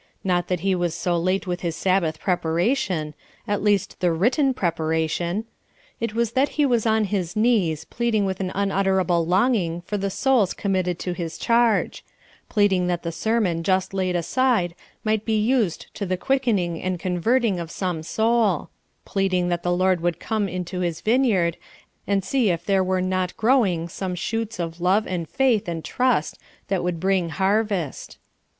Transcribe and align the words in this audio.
Not 0.23 0.47
that 0.47 0.61
he 0.61 0.73
was 0.73 0.95
so 0.95 1.15
late 1.15 1.45
with 1.45 1.61
his 1.61 1.75
Sabbath 1.75 2.19
preparation 2.19 3.13
at 3.47 3.61
least 3.61 3.99
the 3.99 4.11
written 4.11 4.51
preparation. 4.51 5.45
It 5.99 6.15
was 6.15 6.31
that 6.31 6.49
he 6.57 6.65
was 6.65 6.87
on 6.87 7.03
his 7.03 7.35
knees, 7.35 7.85
pleading 7.85 8.25
with 8.25 8.39
an 8.39 8.51
unutterable 8.55 9.23
longing 9.23 9.81
for 9.81 9.99
the 9.99 10.09
souls 10.09 10.55
committed 10.55 10.97
to 10.97 11.13
his 11.13 11.37
charge 11.37 12.03
pleading 12.49 12.87
that 12.87 13.03
the 13.03 13.11
sermon 13.11 13.61
just 13.61 13.93
laid 13.93 14.15
aside 14.15 14.73
might 15.03 15.23
be 15.23 15.39
used 15.39 15.93
to 15.93 16.07
the 16.07 16.17
quickening 16.17 16.81
and 16.81 16.99
converting 16.99 17.59
of 17.59 17.69
some 17.69 18.01
soul 18.01 18.71
pleading 19.05 19.49
that 19.49 19.61
the 19.61 19.71
Lord 19.71 20.01
would 20.01 20.19
come 20.19 20.49
into 20.49 20.79
his 20.79 21.01
vineyard 21.01 21.57
and 22.07 22.23
see 22.25 22.49
if 22.49 22.65
there 22.65 22.83
were 22.83 23.01
not 23.03 23.37
growing 23.37 23.87
some 23.87 24.15
shoots 24.15 24.57
of 24.57 24.81
love 24.81 25.05
and 25.05 25.29
faith 25.29 25.67
and 25.67 25.85
trust 25.85 26.39
that 26.69 26.83
would 26.83 26.99
bring 26.99 27.29
harvest. 27.29 28.17